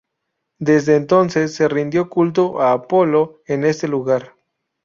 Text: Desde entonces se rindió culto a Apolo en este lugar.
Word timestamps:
Desde 0.57 0.95
entonces 0.95 1.53
se 1.53 1.67
rindió 1.67 2.09
culto 2.09 2.59
a 2.59 2.71
Apolo 2.71 3.43
en 3.45 3.63
este 3.65 3.87
lugar. 3.87 4.33